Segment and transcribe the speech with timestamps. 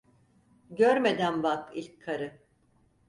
[0.69, 2.39] Görmeden bak, ilk karı.